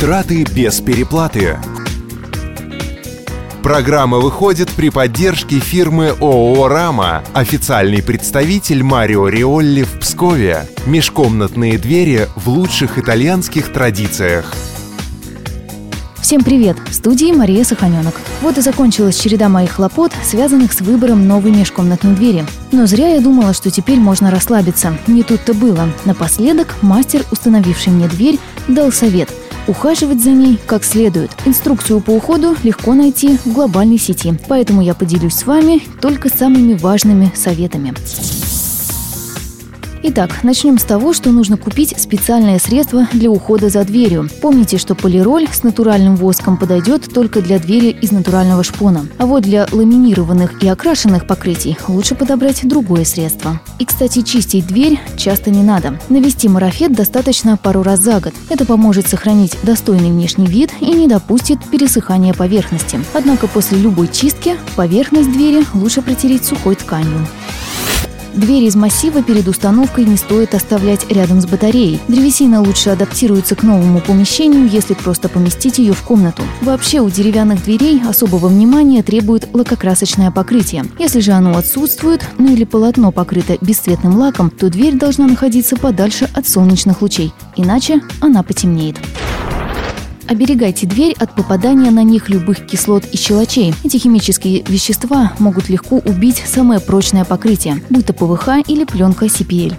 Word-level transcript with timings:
Траты 0.00 0.44
без 0.44 0.80
переплаты. 0.80 1.58
Программа 3.62 4.16
выходит 4.16 4.70
при 4.70 4.88
поддержке 4.88 5.58
фирмы 5.58 6.14
ООО 6.18 6.68
«Рама», 6.68 7.22
официальный 7.34 8.02
представитель 8.02 8.82
Марио 8.82 9.28
Риолли 9.28 9.82
в 9.82 10.00
Пскове. 10.00 10.66
Межкомнатные 10.86 11.76
двери 11.76 12.28
в 12.34 12.48
лучших 12.48 12.96
итальянских 12.96 13.74
традициях. 13.74 14.54
Всем 16.22 16.42
привет! 16.44 16.78
В 16.88 16.94
студии 16.94 17.30
Мария 17.32 17.62
Саханенок. 17.62 18.14
Вот 18.40 18.56
и 18.56 18.62
закончилась 18.62 19.20
череда 19.20 19.50
моих 19.50 19.72
хлопот, 19.72 20.12
связанных 20.24 20.72
с 20.72 20.80
выбором 20.80 21.28
новой 21.28 21.50
межкомнатной 21.50 22.14
двери. 22.14 22.46
Но 22.72 22.86
зря 22.86 23.08
я 23.16 23.20
думала, 23.20 23.52
что 23.52 23.70
теперь 23.70 23.98
можно 23.98 24.30
расслабиться. 24.30 24.96
Не 25.06 25.24
тут-то 25.24 25.52
было. 25.52 25.90
Напоследок 26.06 26.76
мастер, 26.80 27.22
установивший 27.30 27.92
мне 27.92 28.08
дверь, 28.08 28.38
дал 28.66 28.92
совет– 28.92 29.28
ухаживать 29.70 30.20
за 30.20 30.30
ней 30.30 30.58
как 30.66 30.84
следует. 30.84 31.30
Инструкцию 31.46 32.00
по 32.00 32.10
уходу 32.10 32.56
легко 32.62 32.94
найти 32.94 33.38
в 33.38 33.52
глобальной 33.52 33.98
сети, 33.98 34.34
поэтому 34.48 34.82
я 34.82 34.94
поделюсь 34.94 35.34
с 35.34 35.46
вами 35.46 35.80
только 36.00 36.28
самыми 36.28 36.74
важными 36.74 37.32
советами. 37.34 37.94
Итак, 40.02 40.44
начнем 40.44 40.78
с 40.78 40.84
того, 40.84 41.12
что 41.12 41.30
нужно 41.30 41.58
купить 41.58 41.94
специальное 42.00 42.58
средство 42.58 43.06
для 43.12 43.30
ухода 43.30 43.68
за 43.68 43.84
дверью. 43.84 44.30
Помните, 44.40 44.78
что 44.78 44.94
полироль 44.94 45.46
с 45.52 45.62
натуральным 45.62 46.16
воском 46.16 46.56
подойдет 46.56 47.12
только 47.12 47.42
для 47.42 47.58
двери 47.58 47.90
из 47.90 48.10
натурального 48.10 48.64
шпона. 48.64 49.06
А 49.18 49.26
вот 49.26 49.42
для 49.42 49.66
ламинированных 49.70 50.62
и 50.62 50.68
окрашенных 50.68 51.26
покрытий 51.26 51.76
лучше 51.86 52.14
подобрать 52.14 52.66
другое 52.66 53.04
средство. 53.04 53.60
И, 53.78 53.84
кстати, 53.84 54.22
чистить 54.22 54.66
дверь 54.66 54.98
часто 55.18 55.50
не 55.50 55.62
надо. 55.62 56.00
Навести 56.08 56.48
марафет 56.48 56.94
достаточно 56.94 57.58
пару 57.58 57.82
раз 57.82 58.00
за 58.00 58.20
год. 58.20 58.32
Это 58.48 58.64
поможет 58.64 59.06
сохранить 59.06 59.58
достойный 59.62 60.10
внешний 60.10 60.46
вид 60.46 60.70
и 60.80 60.92
не 60.94 61.08
допустит 61.08 61.58
пересыхания 61.70 62.32
поверхности. 62.32 62.98
Однако 63.12 63.48
после 63.48 63.78
любой 63.78 64.08
чистки 64.08 64.56
поверхность 64.76 65.30
двери 65.30 65.62
лучше 65.74 66.00
протереть 66.00 66.46
сухой 66.46 66.76
тканью. 66.76 67.26
Двери 68.34 68.66
из 68.66 68.76
массива 68.76 69.22
перед 69.22 69.48
установкой 69.48 70.04
не 70.04 70.16
стоит 70.16 70.54
оставлять 70.54 71.10
рядом 71.10 71.40
с 71.40 71.46
батареей. 71.46 72.00
Древесина 72.08 72.62
лучше 72.62 72.90
адаптируется 72.90 73.56
к 73.56 73.62
новому 73.62 74.00
помещению, 74.00 74.68
если 74.68 74.94
просто 74.94 75.28
поместить 75.28 75.78
ее 75.78 75.92
в 75.92 76.02
комнату. 76.02 76.42
Вообще 76.62 77.00
у 77.00 77.10
деревянных 77.10 77.64
дверей 77.64 78.00
особого 78.08 78.48
внимания 78.48 79.02
требует 79.02 79.48
лакокрасочное 79.52 80.30
покрытие. 80.30 80.84
Если 80.98 81.20
же 81.20 81.32
оно 81.32 81.56
отсутствует, 81.56 82.24
ну 82.38 82.52
или 82.52 82.64
полотно 82.64 83.10
покрыто 83.10 83.56
бесцветным 83.60 84.16
лаком, 84.16 84.50
то 84.50 84.70
дверь 84.70 84.94
должна 84.94 85.26
находиться 85.26 85.76
подальше 85.76 86.28
от 86.34 86.46
солнечных 86.46 87.02
лучей, 87.02 87.32
иначе 87.56 88.00
она 88.20 88.42
потемнеет. 88.42 88.96
Оберегайте 90.30 90.86
дверь 90.86 91.16
от 91.18 91.34
попадания 91.34 91.90
на 91.90 92.04
них 92.04 92.28
любых 92.28 92.64
кислот 92.64 93.02
и 93.10 93.16
щелочей. 93.16 93.74
Эти 93.82 93.96
химические 93.96 94.62
вещества 94.62 95.32
могут 95.40 95.68
легко 95.68 95.96
убить 95.96 96.40
самое 96.46 96.78
прочное 96.78 97.24
покрытие, 97.24 97.82
будь 97.90 98.06
то 98.06 98.12
ПВХ 98.12 98.64
или 98.68 98.84
пленка 98.84 99.26
CPL. 99.26 99.74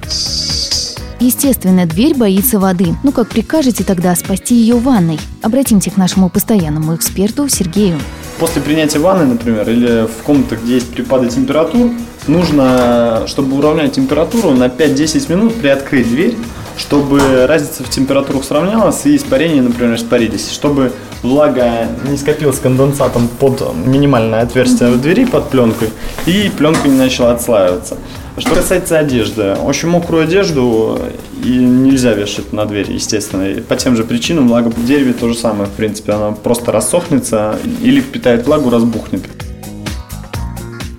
Естественно, 1.22 1.86
дверь 1.86 2.18
боится 2.18 2.60
воды. 2.60 2.88
Ну 3.02 3.14
как 3.14 3.30
прикажете 3.30 3.86
тогда 3.86 4.14
спасти 4.14 4.56
ее 4.56 4.76
ванной? 4.76 5.22
Обратимся 5.42 5.90
к 5.90 5.96
нашему 5.96 6.30
постоянному 6.30 6.98
эксперту 6.98 7.48
Сергею. 7.48 7.98
После 8.38 8.62
принятия 8.62 9.00
ванны, 9.00 9.24
например, 9.24 9.70
или 9.70 10.06
в 10.06 10.22
комнатах, 10.24 10.62
где 10.64 10.74
есть 10.74 10.92
перепады 10.92 11.30
температур, 11.30 11.92
нужно, 12.28 13.24
чтобы 13.26 13.58
уравнять 13.58 13.94
температуру, 13.94 14.52
на 14.52 14.66
5-10 14.66 15.32
минут 15.32 15.56
приоткрыть 15.56 16.10
дверь, 16.10 16.36
чтобы 16.78 17.46
разница 17.48 17.84
в 17.84 17.90
температурах 17.90 18.44
сравнялась 18.44 19.06
и 19.06 19.16
испарения, 19.16 19.62
например, 19.62 19.96
испарились, 19.96 20.52
чтобы 20.52 20.92
влага 21.24 21.88
не 22.10 22.18
скопилась 22.18 22.60
конденсатом 22.60 23.28
под 23.28 23.76
минимальное 23.86 24.42
отверстие 24.42 24.90
в 24.90 25.02
двери 25.02 25.26
под 25.26 25.50
пленкой 25.50 25.90
и 26.26 26.52
пленка 26.56 26.88
не 26.88 26.98
начала 26.98 27.32
отслаиваться. 27.32 27.98
Что 28.38 28.56
касается 28.56 28.98
одежды, 28.98 29.54
очень 29.54 29.90
мокрую 29.90 30.24
одежду 30.24 31.00
и 31.44 31.50
нельзя 31.50 32.14
вешать 32.14 32.54
на 32.54 32.66
дверь, 32.66 32.92
естественно. 32.92 33.44
И 33.44 33.62
по 33.62 33.76
тем 33.76 33.96
же 33.96 34.04
причинам 34.04 34.48
влага 34.48 34.70
в 34.70 34.86
дереве 34.86 35.14
то 35.14 35.28
же 35.28 35.36
самое, 35.36 35.66
в 35.66 35.74
принципе, 35.74 36.14
она 36.14 36.32
просто 36.32 36.72
рассохнется 36.72 37.60
или 37.82 38.00
впитает 38.00 38.48
влагу, 38.48 38.70
разбухнет. 38.70 39.22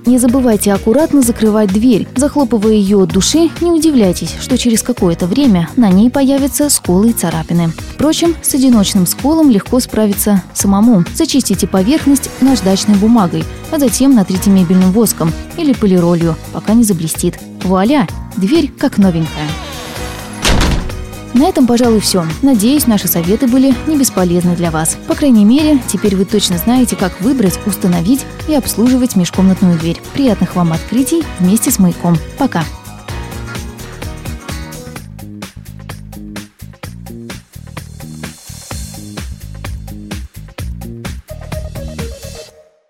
Не 0.05 0.19
забывайте 0.19 0.73
аккуратно 0.73 1.23
закрывать 1.23 1.73
дверь. 1.73 2.09
Захлопывая 2.17 2.73
ее 2.73 3.03
от 3.03 3.11
души, 3.11 3.51
не 3.61 3.71
удивляйтесь, 3.71 4.35
что 4.41 4.59
через 4.59 4.83
какое-то 4.83 5.27
время 5.27 5.69
на 5.77 5.91
ней 5.91 6.11
появятся 6.11 6.69
сколы 6.71 7.11
и 7.11 7.13
царапины. 7.13 7.73
Впрочем, 7.95 8.35
с 8.43 8.55
одиночным 8.55 9.07
сколом 9.07 9.51
легко 9.51 9.79
справиться 9.79 10.43
самому. 10.55 11.05
Зачистите 11.15 11.69
поверхность 11.69 12.31
наждачной 12.41 12.97
бумагой, 12.97 13.45
а 13.71 13.79
затем 13.79 14.15
натрите 14.15 14.51
мебельным 14.51 14.91
воском 14.93 15.33
или 15.57 15.73
полиролью, 15.73 16.37
пока 16.53 16.75
не 16.75 16.83
заблестит. 16.83 17.39
Вуаля! 17.63 18.09
Дверь 18.37 18.73
как 18.77 18.99
новенькая. 18.99 19.47
На 21.43 21.49
этом, 21.49 21.67
пожалуй, 21.67 21.99
все. 21.99 22.25
Надеюсь, 22.41 22.87
наши 22.87 23.09
советы 23.09 23.49
были 23.49 23.75
не 23.89 23.99
бесполезны 23.99 24.55
для 24.55 24.71
вас. 24.71 24.97
По 25.09 25.17
крайней 25.17 25.45
мере, 25.45 25.81
теперь 25.89 26.15
вы 26.15 26.25
точно 26.25 26.57
знаете, 26.57 26.95
как 26.95 27.21
выбрать, 27.21 27.59
установить 27.67 28.25
и 28.47 28.55
обслуживать 28.55 29.17
межкомнатную 29.17 29.77
дверь. 29.77 30.01
Приятных 30.13 30.55
вам 30.55 30.73
открытий 30.73 31.25
вместе 31.41 31.73
с 31.73 31.81
маяком. 31.81 32.17
Пока! 32.39 32.63